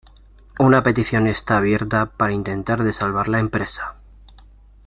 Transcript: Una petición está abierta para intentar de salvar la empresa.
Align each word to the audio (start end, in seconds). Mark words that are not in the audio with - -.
Una 0.57 0.81
petición 0.81 1.27
está 1.27 1.57
abierta 1.57 2.07
para 2.07 2.33
intentar 2.33 2.83
de 2.83 2.91
salvar 2.91 3.27
la 3.27 3.37
empresa. 3.39 3.97